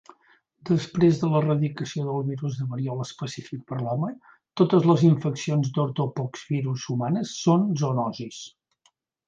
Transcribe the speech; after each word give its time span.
Després 0.67 1.17
de 1.23 1.27
l'eradicació 1.33 2.05
del 2.07 2.23
virus 2.29 2.55
de 2.61 2.65
variola 2.71 3.05
específic 3.09 3.61
per 3.73 3.77
a 3.79 3.83
l'home, 3.89 4.11
totes 4.63 4.89
les 4.93 5.05
infeccions 5.13 5.71
d'Ortopoxvirus 5.79 6.89
humanes 6.97 7.39
són 7.45 7.73
zoonosis. 7.85 8.45